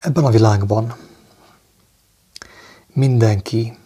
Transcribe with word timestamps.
Ebben 0.00 0.24
a 0.24 0.30
világban 0.30 0.96
mindenki 2.86 3.78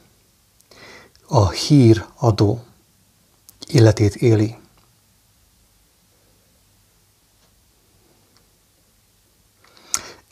a 1.27 1.51
híradó 1.51 2.65
életét 3.67 4.15
éli. 4.15 4.59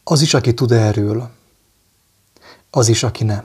Az 0.04 0.20
is, 0.20 0.34
aki 0.34 0.54
tud 0.54 0.72
erről, 0.72 1.30
az 2.70 2.88
is, 2.88 3.02
aki 3.02 3.24
nem. 3.24 3.44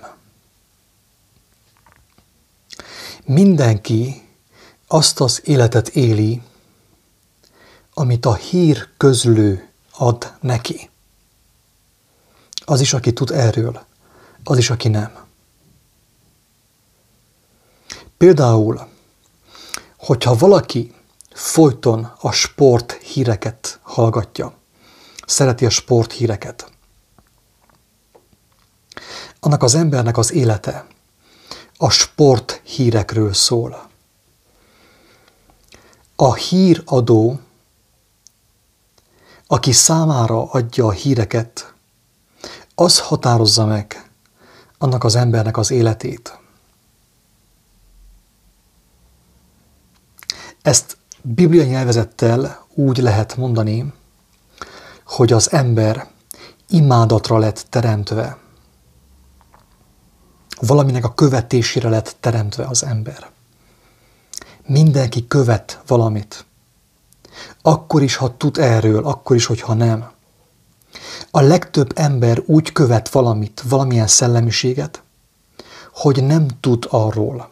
Mindenki 3.25 4.27
azt 4.88 5.19
az 5.19 5.41
életet 5.43 5.88
éli, 5.88 6.41
amit 7.93 8.25
a 8.25 8.35
hír 8.35 8.89
közlő 8.97 9.69
ad 9.91 10.33
neki. 10.41 10.89
Az 12.70 12.79
is, 12.79 12.93
aki 12.93 13.13
tud 13.13 13.31
erről, 13.31 13.86
az 14.43 14.57
is, 14.57 14.69
aki 14.69 14.87
nem. 14.87 15.11
Például, 18.18 18.87
hogyha 19.97 20.36
valaki 20.36 20.93
folyton 21.33 22.11
a 22.21 22.32
sport 22.32 22.91
híreket 22.91 23.79
hallgatja, 23.82 24.54
szereti 25.25 25.65
a 25.65 25.69
sport 25.69 26.11
híreket, 26.11 26.71
annak 29.39 29.63
az 29.63 29.75
embernek 29.75 30.18
az 30.18 30.32
élete 30.32 30.88
a 31.77 31.89
sport 31.89 32.61
hírekről 32.63 33.33
szól. 33.33 33.89
A 36.16 36.33
híradó, 36.33 37.39
aki 39.47 39.72
számára 39.72 40.52
adja 40.52 40.86
a 40.86 40.91
híreket, 40.91 41.75
az 42.80 42.99
határozza 42.99 43.66
meg 43.66 44.09
annak 44.77 45.03
az 45.03 45.16
embernek 45.16 45.58
az 45.58 45.72
életét. 45.72 46.39
Ezt 50.61 50.97
Biblia 51.21 51.63
nyelvezettel 51.63 52.65
úgy 52.73 52.97
lehet 52.97 53.37
mondani, 53.37 53.93
hogy 55.05 55.33
az 55.33 55.52
ember 55.52 56.07
imádatra 56.69 57.37
lett 57.37 57.65
teremtve. 57.69 58.37
Valaminek 60.59 61.05
a 61.05 61.13
követésére 61.13 61.89
lett 61.89 62.15
teremtve 62.19 62.65
az 62.65 62.83
ember. 62.83 63.30
Mindenki 64.65 65.27
követ 65.27 65.81
valamit. 65.87 66.45
Akkor 67.61 68.02
is, 68.02 68.15
ha 68.15 68.37
tud 68.37 68.57
erről, 68.57 69.05
akkor 69.05 69.35
is, 69.35 69.45
hogyha 69.45 69.73
nem. 69.73 70.15
A 71.38 71.41
legtöbb 71.41 71.91
ember 71.95 72.43
úgy 72.45 72.71
követ 72.71 73.09
valamit, 73.09 73.63
valamilyen 73.69 74.07
szellemiséget, 74.07 75.03
hogy 75.93 76.23
nem 76.23 76.47
tud 76.59 76.88
arról. 76.89 77.49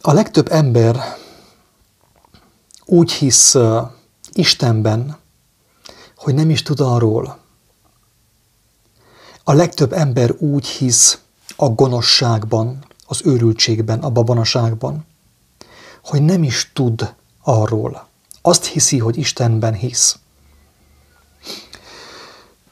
A 0.00 0.12
legtöbb 0.12 0.52
ember 0.52 1.16
úgy 2.84 3.12
hisz 3.12 3.56
Istenben, 4.32 5.16
hogy 6.16 6.34
nem 6.34 6.50
is 6.50 6.62
tud 6.62 6.80
arról. 6.80 7.38
A 9.44 9.52
legtöbb 9.52 9.92
ember 9.92 10.34
úgy 10.38 10.66
hisz 10.66 11.18
a 11.56 11.68
gonoszságban, 11.68 12.84
az 13.06 13.20
őrültségben, 13.24 13.98
a 13.98 14.10
babonaságban, 14.10 15.06
hogy 16.04 16.22
nem 16.22 16.42
is 16.42 16.70
tud 16.74 17.14
arról. 17.42 18.06
Azt 18.42 18.64
hiszi, 18.64 18.98
hogy 18.98 19.16
Istenben 19.16 19.74
hisz. 19.74 20.18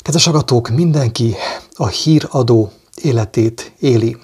Kedves 0.03 0.27
agatók, 0.27 0.69
mindenki 0.69 1.35
a 1.73 1.87
híradó 1.87 2.73
életét 3.03 3.73
éli. 3.79 4.17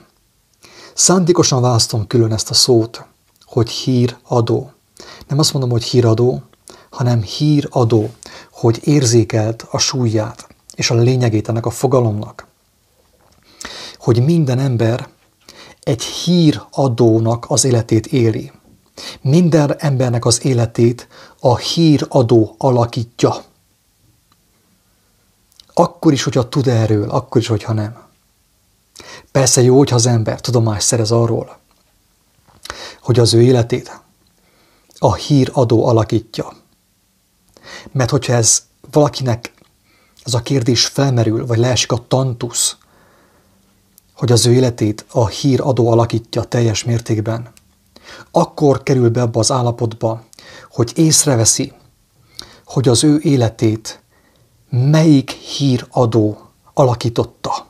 Szándékosan 0.94 1.60
választom 1.60 2.06
külön 2.06 2.32
ezt 2.32 2.50
a 2.50 2.54
szót, 2.54 3.04
hogy 3.44 3.70
híradó. 3.70 4.72
Nem 5.28 5.38
azt 5.38 5.52
mondom, 5.52 5.70
hogy 5.70 5.84
híradó, 5.84 6.42
hanem 6.90 7.22
híradó, 7.22 8.11
hogy 8.52 8.80
érzékelt 8.84 9.67
a 9.70 9.78
súlyát 9.78 10.46
és 10.74 10.90
a 10.90 10.94
lényegét 10.94 11.48
ennek 11.48 11.67
a 11.67 11.70
fogalomnak. 11.70 12.46
Hogy 13.98 14.24
minden 14.24 14.58
ember 14.58 15.08
egy 15.80 16.02
híradónak 16.02 17.46
az 17.48 17.64
életét 17.64 18.06
éli. 18.06 18.52
Minden 19.20 19.74
embernek 19.78 20.24
az 20.24 20.44
életét 20.44 21.08
a 21.40 21.56
híradó 21.56 22.55
alakítja. 22.58 23.34
Akkor 25.80 26.12
is, 26.12 26.22
hogyha 26.22 26.48
tud 26.48 26.66
erről, 26.66 27.11
akkor 27.11 27.40
is, 27.40 27.46
hogyha 27.46 27.72
nem. 27.72 28.02
Persze 29.30 29.62
jó, 29.62 29.77
hogyha 29.77 29.94
az 29.94 30.06
ember 30.06 30.40
tudomást 30.40 30.86
szerez 30.86 31.11
arról, 31.11 31.58
hogy 33.02 33.18
az 33.18 33.34
ő 33.34 33.42
életét 33.42 34.00
a 34.98 35.14
híradó 35.14 35.86
alakítja. 35.86 36.52
Mert 37.92 38.11
hogyha 38.11 38.33
ez 38.33 38.62
valakinek 38.90 39.52
ez 40.24 40.34
a 40.34 40.42
kérdés 40.42 40.86
felmerül, 40.86 41.46
vagy 41.46 41.58
leesik 41.58 41.92
a 41.92 42.05
tantusz, 42.08 42.77
hogy 44.14 44.33
az 44.33 44.46
ő 44.46 44.52
életét 44.52 45.05
a 45.11 45.27
híradó 45.27 45.90
alakítja 45.90 46.42
teljes 46.42 46.84
mértékben, 46.84 47.52
akkor 48.30 48.83
kerül 48.83 49.11
be 49.11 49.22
abba 49.22 49.40
az 49.40 49.50
állapotba, 49.50 50.24
hogy 50.70 50.92
észreveszi, 50.94 51.72
hogy 52.64 52.88
az 52.88 53.05
ő 53.05 53.18
életét 53.18 54.02
melyik 54.70 55.30
híradó 55.30 56.51
alakította. 56.74 57.67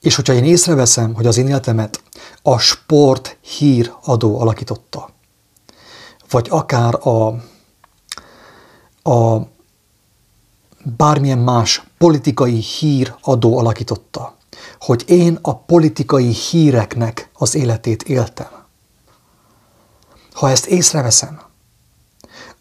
És 0.00 0.14
hogyha 0.14 0.32
én 0.32 0.44
észreveszem, 0.44 1.14
hogy 1.14 1.26
az 1.26 1.36
én 1.36 1.46
életemet 1.46 2.02
a 2.42 2.58
sport 2.58 3.38
híradó 3.40 4.40
alakította, 4.40 5.10
vagy 6.30 6.46
akár 6.50 7.06
a, 7.06 7.26
a 9.10 9.48
bármilyen 10.96 11.38
más 11.38 11.82
politikai 11.98 12.58
híradó 12.58 13.58
alakította, 13.58 14.36
hogy 14.78 15.04
én 15.06 15.38
a 15.42 15.56
politikai 15.56 16.32
híreknek 16.32 17.30
az 17.32 17.54
életét 17.54 18.02
éltem. 18.02 18.63
Ha 20.34 20.50
ezt 20.50 20.66
észreveszem, 20.66 21.40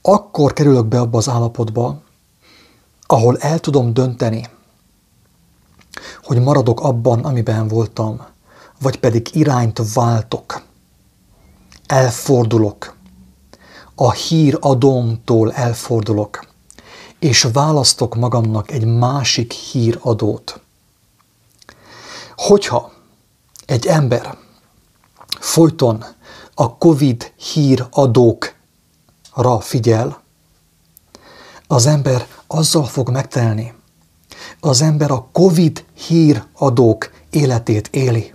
akkor 0.01 0.53
kerülök 0.53 0.85
be 0.85 1.00
abba 1.00 1.17
az 1.17 1.29
állapotba, 1.29 2.01
ahol 3.01 3.38
el 3.38 3.59
tudom 3.59 3.94
dönteni, 3.94 4.50
hogy 6.23 6.41
maradok 6.41 6.79
abban, 6.79 7.19
amiben 7.19 7.67
voltam, 7.67 8.25
vagy 8.81 9.00
pedig 9.00 9.35
irányt 9.35 9.81
váltok, 9.94 10.61
elfordulok, 11.85 12.95
a 13.95 14.11
híradómtól 14.11 15.53
elfordulok, 15.53 16.47
és 17.19 17.47
választok 17.53 18.16
magamnak 18.16 18.72
egy 18.72 18.85
másik 18.85 19.51
híradót. 19.51 20.61
Hogyha 22.35 22.91
egy 23.66 23.85
ember 23.85 24.38
folyton 25.43 26.05
a 26.53 26.77
COVID 26.77 27.31
híradókra 27.53 28.53
figyel, 29.59 30.21
az 31.67 31.85
ember 31.85 32.27
azzal 32.47 32.85
fog 32.85 33.09
megtelni, 33.09 33.73
az 34.59 34.81
ember 34.81 35.11
a 35.11 35.27
COVID 35.31 35.85
híradók 36.07 37.11
életét 37.29 37.87
éli. 37.91 38.33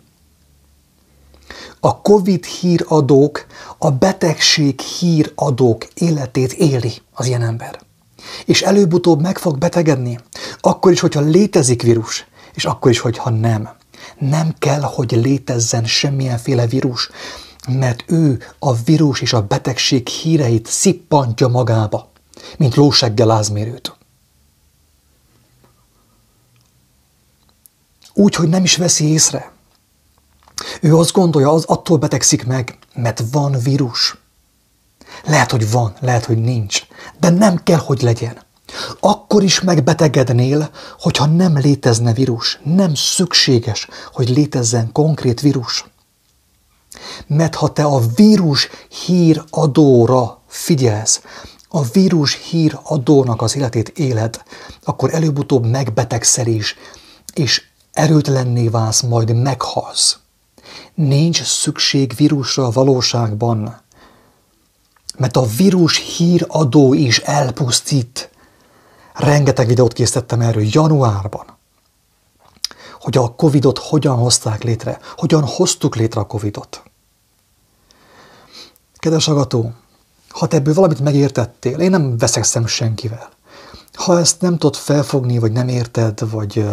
A 1.80 2.00
COVID 2.00 2.44
híradók, 2.44 3.46
a 3.78 3.90
betegség 3.90 4.80
híradók 4.80 5.84
életét 5.94 6.52
éli 6.52 6.92
az 7.12 7.26
ilyen 7.26 7.42
ember. 7.42 7.80
És 8.44 8.62
előbb-utóbb 8.62 9.20
meg 9.20 9.38
fog 9.38 9.58
betegedni, 9.58 10.18
akkor 10.60 10.92
is, 10.92 11.00
hogyha 11.00 11.20
létezik 11.20 11.82
vírus, 11.82 12.26
és 12.54 12.64
akkor 12.64 12.90
is, 12.90 12.98
hogyha 12.98 13.30
nem. 13.30 13.68
Nem 14.18 14.54
kell, 14.58 14.80
hogy 14.80 15.12
létezzen 15.12 15.84
semmilyenféle 15.84 16.66
vírus, 16.66 17.10
mert 17.68 18.04
ő 18.06 18.42
a 18.58 18.74
vírus 18.74 19.20
és 19.20 19.32
a 19.32 19.42
betegség 19.42 20.08
híreit 20.08 20.66
szippantja 20.66 21.48
magába, 21.48 22.10
mint 22.56 22.74
lóseggel 22.74 23.30
ázmérőt. 23.30 23.98
úgy, 28.18 28.34
hogy 28.34 28.48
nem 28.48 28.64
is 28.64 28.76
veszi 28.76 29.04
észre. 29.04 29.52
Ő 30.80 30.96
azt 30.96 31.12
gondolja, 31.12 31.50
az 31.50 31.64
attól 31.64 31.98
betegszik 31.98 32.46
meg, 32.46 32.78
mert 32.94 33.22
van 33.30 33.58
vírus. 33.58 34.16
Lehet, 35.24 35.50
hogy 35.50 35.70
van, 35.70 35.94
lehet, 36.00 36.24
hogy 36.24 36.38
nincs, 36.38 36.82
de 37.20 37.30
nem 37.30 37.62
kell, 37.62 37.78
hogy 37.78 38.02
legyen. 38.02 38.42
Akkor 39.00 39.42
is 39.42 39.60
megbetegednél, 39.60 40.70
hogyha 40.98 41.26
nem 41.26 41.58
létezne 41.58 42.12
vírus. 42.12 42.60
Nem 42.64 42.94
szükséges, 42.94 43.88
hogy 44.12 44.28
létezzen 44.28 44.92
konkrét 44.92 45.40
vírus. 45.40 45.84
Mert 47.26 47.54
ha 47.54 47.72
te 47.72 47.84
a 47.84 48.00
vírus 48.14 48.68
híradóra 49.04 50.40
figyelsz, 50.46 51.20
a 51.68 51.82
vírus 51.82 52.34
hír 52.34 52.78
adónak 52.82 53.42
az 53.42 53.56
életét 53.56 53.88
éled, 53.88 54.42
akkor 54.84 55.14
előbb-utóbb 55.14 55.66
megbetegszel 55.66 56.46
is, 56.46 56.76
és 57.34 57.62
erőtlenné 57.92 58.68
válsz, 58.68 59.00
majd 59.00 59.42
meghalsz. 59.42 60.18
Nincs 60.94 61.42
szükség 61.42 62.14
vírusra 62.16 62.64
a 62.64 62.70
valóságban, 62.70 63.80
mert 65.16 65.36
a 65.36 65.46
vírus 65.46 66.16
híradó 66.16 66.94
is 66.94 67.18
elpusztít. 67.18 68.27
Rengeteg 69.18 69.66
videót 69.66 69.92
készítettem 69.92 70.40
erről 70.40 70.64
januárban, 70.66 71.46
hogy 73.00 73.16
a 73.16 73.34
Covidot 73.34 73.78
hogyan 73.78 74.16
hozták 74.16 74.62
létre, 74.62 74.98
hogyan 75.16 75.44
hoztuk 75.44 75.96
létre 75.96 76.20
a 76.20 76.26
Covidot. 76.26 76.82
Kedves 78.96 79.28
agató, 79.28 79.72
ha 80.28 80.46
te 80.46 80.56
ebből 80.56 80.74
valamit 80.74 81.00
megértettél, 81.00 81.78
én 81.78 81.90
nem 81.90 82.18
veszekszem 82.18 82.66
senkivel. 82.66 83.30
Ha 83.92 84.18
ezt 84.18 84.40
nem 84.40 84.58
tudod 84.58 84.76
felfogni, 84.76 85.38
vagy 85.38 85.52
nem 85.52 85.68
érted, 85.68 86.30
vagy 86.30 86.68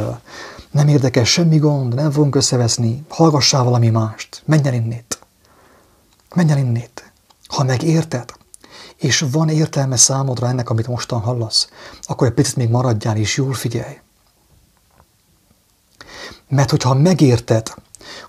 nem 0.71 0.87
érdekel 0.87 1.23
semmi 1.23 1.57
gond, 1.57 1.93
nem 1.95 2.11
fogunk 2.11 2.35
összeveszni, 2.35 3.03
hallgassál 3.09 3.63
valami 3.63 3.89
mást, 3.89 4.41
menj 4.45 4.67
el 4.67 4.73
innét. 4.73 5.19
Menj 6.35 6.51
el 6.51 6.57
innét. 6.57 7.11
Ha 7.47 7.63
megérted, 7.63 8.33
és 8.95 9.25
van 9.31 9.49
értelme 9.49 9.95
számodra 9.95 10.47
ennek, 10.47 10.69
amit 10.69 10.87
mostan 10.87 11.19
hallasz, 11.19 11.69
akkor 12.01 12.27
egy 12.27 12.33
picit 12.33 12.55
még 12.55 12.69
maradjál, 12.69 13.17
és 13.17 13.37
jól 13.37 13.53
figyelj. 13.53 13.99
Mert 16.47 16.69
hogyha 16.69 16.93
megérted, 16.93 17.73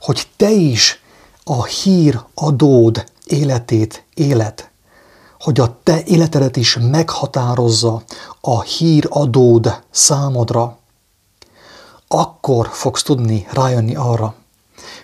hogy 0.01 0.29
te 0.37 0.51
is 0.51 1.03
a 1.45 1.65
hír 1.65 2.21
adód 2.35 3.05
életét 3.25 4.05
élet, 4.15 4.71
hogy 5.41 5.61
a 5.61 5.79
te 5.83 6.03
életedet 6.05 6.57
is 6.57 6.79
meghatározza 6.81 8.03
a 8.41 8.63
hír 8.63 9.07
adód 9.09 9.83
számodra, 9.91 10.79
akkor 12.09 12.69
fogsz 12.73 13.03
tudni 13.03 13.47
rájönni 13.51 13.95
arra, 13.95 14.35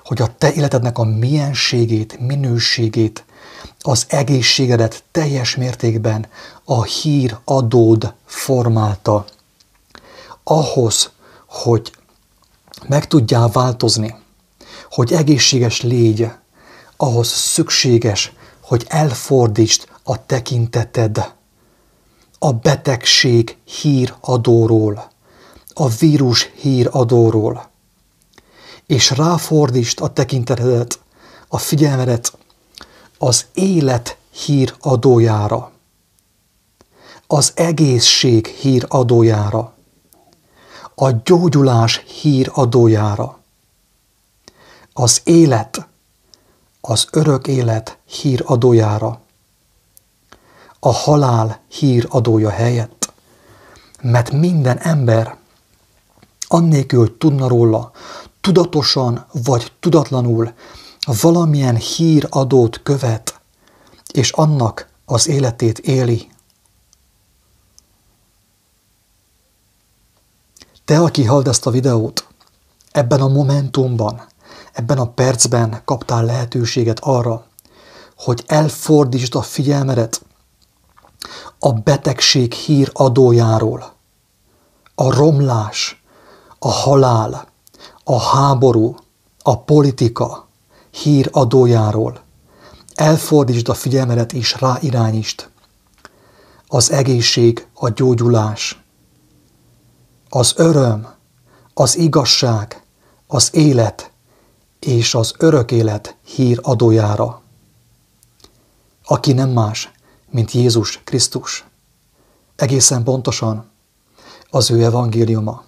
hogy 0.04 0.22
a 0.22 0.34
te 0.38 0.52
életednek 0.52 0.98
a 0.98 1.04
mienségét, 1.04 2.18
minőségét, 2.18 3.24
az 3.80 4.04
egészségedet 4.08 5.04
teljes 5.10 5.56
mértékben 5.56 6.26
a 6.64 6.82
hír 6.82 7.36
adód 7.44 8.14
formálta. 8.24 9.24
Ahhoz, 10.44 11.10
hogy 11.46 11.92
meg 12.88 13.06
tudjál 13.06 13.48
változni, 13.48 14.14
hogy 14.90 15.12
egészséges 15.12 15.80
légy, 15.80 16.30
ahhoz 16.96 17.28
szükséges, 17.28 18.32
hogy 18.60 18.84
elfordítsd 18.88 19.88
a 20.02 20.26
tekinteted 20.26 21.32
a 22.38 22.52
betegség 22.52 23.56
híradóról, 23.64 25.10
a 25.74 25.88
vírus 25.88 26.50
híradóról, 26.54 27.70
és 28.86 29.10
ráfordítsd 29.10 30.00
a 30.00 30.12
tekintetedet, 30.12 31.00
a 31.48 31.58
figyelmedet 31.58 32.38
az 33.22 33.46
élet 33.54 34.16
híradójára, 34.30 35.70
az 37.26 37.52
egészség 37.54 38.46
híradójára, 38.46 39.74
a 40.94 41.10
gyógyulás 41.10 42.04
híradójára, 42.20 43.38
az 44.92 45.20
élet, 45.24 45.88
az 46.80 47.08
örök 47.12 47.46
élet 47.46 47.98
híradójára, 48.04 49.20
a 50.78 50.92
halál 50.92 51.60
híradója 51.68 52.50
helyett, 52.50 53.12
mert 54.00 54.32
minden 54.32 54.78
ember 54.78 55.36
annélkül, 56.48 56.98
hogy 56.98 57.12
tudna 57.12 57.48
róla, 57.48 57.92
tudatosan 58.40 59.26
vagy 59.32 59.72
tudatlanul 59.80 60.52
valamilyen 61.06 61.76
híradót 61.76 62.82
követ, 62.82 63.40
és 64.12 64.30
annak 64.30 64.88
az 65.04 65.28
életét 65.28 65.78
éli. 65.78 66.30
Te, 70.84 71.00
aki 71.00 71.24
hallod 71.24 71.48
ezt 71.48 71.66
a 71.66 71.70
videót, 71.70 72.26
ebben 72.92 73.20
a 73.20 73.28
momentumban, 73.28 74.26
ebben 74.72 74.98
a 74.98 75.10
percben 75.10 75.82
kaptál 75.84 76.24
lehetőséget 76.24 77.00
arra, 77.00 77.46
hogy 78.16 78.44
elfordítsd 78.46 79.34
a 79.34 79.42
figyelmedet 79.42 80.24
a 81.58 81.72
betegség 81.72 82.52
hír 82.52 82.90
adójáról, 82.92 83.94
a 84.94 85.14
romlás, 85.14 86.02
a 86.58 86.68
halál, 86.68 87.48
a 88.04 88.20
háború, 88.20 88.94
a 89.42 89.58
politika 89.58 90.50
hír 90.92 91.28
adójáról. 91.32 92.20
Elfordítsd 92.94 93.68
a 93.68 93.74
figyelmedet 93.74 94.32
és 94.32 94.60
ráirányítsd. 94.60 95.48
Az 96.66 96.90
egészség, 96.90 97.66
a 97.74 97.88
gyógyulás, 97.88 98.82
az 100.28 100.52
öröm, 100.56 101.08
az 101.74 101.96
igazság, 101.96 102.82
az 103.26 103.54
élet 103.54 104.12
és 104.80 105.14
az 105.14 105.34
örök 105.38 105.70
élet 105.70 106.16
hír 106.24 106.58
adójára. 106.62 107.42
Aki 109.04 109.32
nem 109.32 109.50
más, 109.50 109.90
mint 110.30 110.52
Jézus 110.52 111.00
Krisztus. 111.04 111.64
Egészen 112.56 113.02
pontosan 113.02 113.70
az 114.50 114.70
ő 114.70 114.84
evangéliuma, 114.84 115.64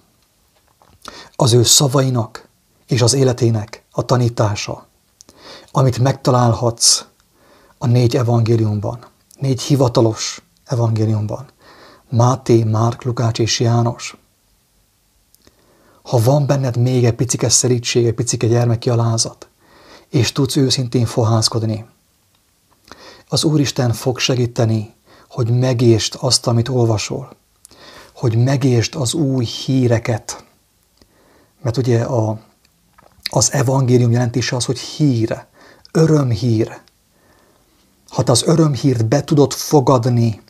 az 1.35 1.53
ő 1.53 1.63
szavainak 1.63 2.47
és 2.87 3.01
az 3.01 3.13
életének 3.13 3.83
a 3.91 4.05
tanítása, 4.05 4.87
amit 5.71 5.99
megtalálhatsz 5.99 7.05
a 7.77 7.87
négy 7.87 8.15
evangéliumban, 8.15 9.05
négy 9.39 9.61
hivatalos 9.61 10.41
evangéliumban, 10.65 11.45
Máté, 12.09 12.63
Márk, 12.63 13.03
Lukács 13.03 13.39
és 13.39 13.59
János. 13.59 14.17
Ha 16.01 16.19
van 16.19 16.45
benned 16.45 16.77
még 16.77 17.05
egy 17.05 17.13
picike 17.13 17.49
szerítség, 17.49 18.05
egy 18.05 18.13
picike 18.13 18.47
gyermeki 18.47 18.89
alázat, 18.89 19.47
és 20.09 20.31
tudsz 20.31 20.55
őszintén 20.55 21.05
fohászkodni, 21.05 21.85
az 23.29 23.43
Úristen 23.43 23.93
fog 23.93 24.19
segíteni, 24.19 24.93
hogy 25.29 25.59
megértsd 25.59 26.15
azt, 26.19 26.47
amit 26.47 26.69
olvasol, 26.69 27.29
hogy 28.13 28.43
megértsd 28.43 28.95
az 28.95 29.13
új 29.13 29.45
híreket. 29.45 30.43
Mert 31.61 31.77
ugye 31.77 32.03
a, 32.03 32.39
az 33.35 33.53
evangélium 33.53 34.11
jelentése 34.11 34.55
az, 34.55 34.65
hogy 34.65 34.79
hír, 34.79 35.45
örömhír. 35.91 36.81
Ha 38.09 38.23
te 38.23 38.31
az 38.31 38.43
örömhírt 38.43 39.05
be 39.05 39.23
tudod 39.23 39.53
fogadni, 39.53 40.41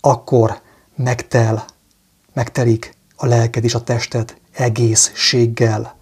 akkor 0.00 0.60
megtel, 0.94 1.64
megtelik 2.32 2.96
a 3.16 3.26
lelked 3.26 3.64
és 3.64 3.74
a 3.74 3.82
tested 3.82 4.36
egészséggel, 4.52 5.96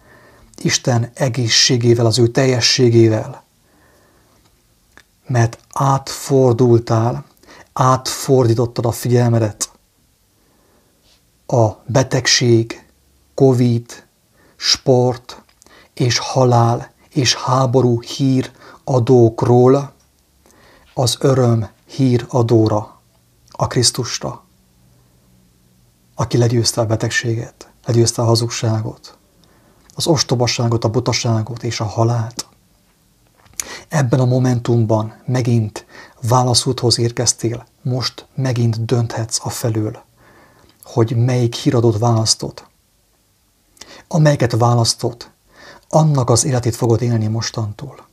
Isten 0.63 1.11
egészségével, 1.15 2.07
az 2.07 2.19
ő 2.19 2.29
teljességével. 2.29 3.45
Mert 5.27 5.59
átfordultál, 5.73 7.25
átfordítottad 7.73 8.87
a 8.87 8.93
figyelmedet. 8.93 9.71
A 11.47 11.69
betegség, 11.87 12.87
covid, 13.35 14.05
sport 14.57 15.43
és 16.01 16.19
halál 16.19 16.91
és 17.09 17.35
háború 17.35 18.01
hír 18.01 18.51
adókról 18.85 19.93
az 20.95 21.17
öröm 21.21 21.69
hír 21.87 22.27
adóra, 22.29 23.01
a 23.51 23.67
Krisztusra, 23.67 24.45
aki 26.15 26.37
legyőzte 26.37 26.81
a 26.81 26.87
betegséget, 26.87 27.71
legyőzte 27.85 28.23
a 28.23 28.25
hazugságot, 28.25 29.19
az 29.95 30.07
ostobaságot, 30.07 30.85
a 30.85 30.91
butaságot 30.91 31.63
és 31.63 31.81
a 31.81 31.85
halált. 31.85 32.47
Ebben 33.89 34.21
a 34.21 34.25
momentumban 34.25 35.23
megint 35.27 35.87
válaszúthoz 36.29 36.99
érkeztél, 36.99 37.67
most 37.83 38.27
megint 38.35 38.85
dönthetsz 38.85 39.39
a 39.43 39.51
felől, 39.51 40.03
hogy 40.83 41.17
melyik 41.17 41.55
híradót 41.55 41.99
választod. 41.99 42.65
Amelyeket 44.09 44.53
választod, 44.53 45.31
annak 45.93 46.31
az 46.31 46.45
életét 46.45 46.77
fogod 46.77 47.03
élni 47.03 47.27
mostantól. 47.27 48.07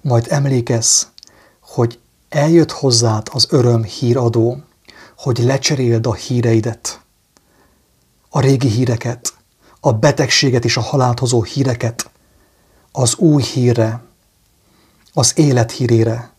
Majd 0.00 0.26
emlékezz, 0.28 1.02
hogy 1.60 1.98
eljött 2.28 2.70
hozzád 2.70 3.28
az 3.32 3.46
öröm 3.50 3.82
híradó, 3.82 4.62
hogy 5.16 5.38
lecseréld 5.38 6.06
a 6.06 6.14
híreidet, 6.14 7.00
a 8.28 8.40
régi 8.40 8.68
híreket, 8.68 9.34
a 9.80 9.92
betegséget 9.92 10.64
és 10.64 10.76
a 10.76 10.80
halált 10.80 11.18
hozó 11.18 11.42
híreket 11.42 12.10
az 12.92 13.16
új 13.16 13.42
hírre, 13.42 14.02
az 15.12 15.38
élet 15.38 15.70
hírére, 15.70 16.32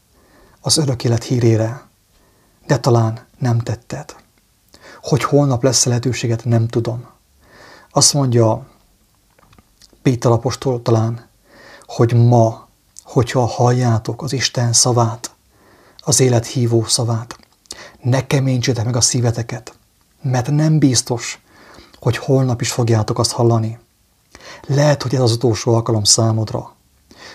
az 0.62 0.78
örök 0.78 1.04
élet 1.04 1.24
hírére, 1.24 1.88
de 2.68 2.80
talán 2.80 3.26
nem 3.38 3.60
tetted. 3.60 4.16
Hogy 5.02 5.24
holnap 5.24 5.64
lesz 5.64 5.86
lehetőséget, 5.86 6.46
nem 6.46 6.68
tudom. 6.68 7.08
Azt 7.92 8.14
mondja 8.14 8.68
Péter 10.06 10.32
apostol 10.32 10.82
talán, 10.82 11.28
hogy 11.86 12.14
ma, 12.14 12.68
hogyha 13.04 13.46
halljátok 13.46 14.22
az 14.22 14.34
Isten 14.34 14.74
szavát, 14.74 15.36
az 15.98 16.20
élet 16.20 16.46
hívó 16.46 16.84
szavát, 16.84 17.40
ne 18.02 18.28
keményítsétek 18.28 18.86
meg 18.86 18.96
a 18.96 19.02
szíveteket, 19.02 19.78
mert 20.22 20.50
nem 20.50 20.80
biztos, 20.80 21.42
hogy 22.00 22.18
holnap 22.18 22.62
is 22.62 22.72
fogjátok 22.72 23.20
azt 23.20 23.32
hallani. 23.32 23.80
Lehet, 24.68 25.02
hogy 25.02 25.16
ez 25.16 25.22
az 25.22 25.32
utolsó 25.32 25.74
alkalom 25.74 26.04
számodra, 26.04 26.76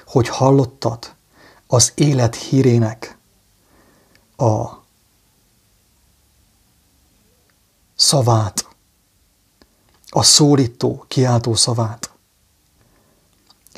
hogy 0.07 0.29
hallottad 0.29 1.15
az 1.67 1.93
élet 1.95 2.35
hírének 2.35 3.19
a 4.37 4.65
szavát, 7.97 8.69
a 10.09 10.23
szólító, 10.23 11.05
kiáltó 11.09 11.55
szavát. 11.55 12.10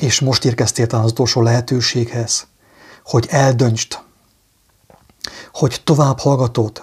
És 0.03 0.21
most 0.21 0.45
érkeztél 0.45 0.87
az 0.91 1.11
utolsó 1.11 1.43
lehetőséghez, 1.43 2.47
hogy 3.05 3.27
eldöntsd, 3.31 3.99
hogy 5.53 5.81
tovább 5.85 6.19
hallgatod 6.19 6.83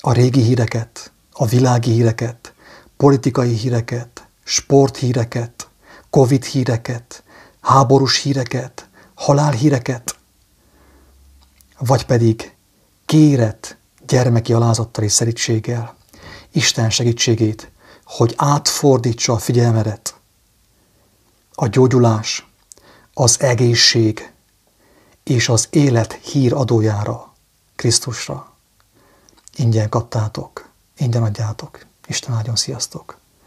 a 0.00 0.12
régi 0.12 0.42
híreket, 0.42 1.12
a 1.32 1.46
világi 1.46 1.90
híreket, 1.90 2.54
politikai 2.96 3.54
híreket, 3.54 4.26
sporthíreket, 4.44 5.68
covid 6.10 6.44
híreket, 6.44 7.22
háborús 7.60 8.22
híreket, 8.22 8.88
halálhíreket, 9.14 10.16
vagy 11.78 12.06
pedig 12.06 12.54
kéret 13.06 13.76
gyermeki 14.06 14.52
alázattal 14.52 15.04
és 15.04 15.12
szerítséggel. 15.12 15.96
Isten 16.52 16.90
segítségét, 16.90 17.70
hogy 18.04 18.34
átfordítsa 18.36 19.32
a 19.32 19.38
figyelmedet 19.38 20.19
a 21.62 21.66
gyógyulás, 21.66 22.46
az 23.14 23.40
egészség 23.40 24.32
és 25.22 25.48
az 25.48 25.68
élet 25.70 26.12
híradójára, 26.12 27.32
Krisztusra. 27.76 28.52
Ingyen 29.56 29.88
kaptátok, 29.88 30.68
ingyen 30.96 31.22
adjátok. 31.22 31.86
Isten 32.06 32.34
áldjon, 32.34 32.56
sziasztok! 32.56 33.19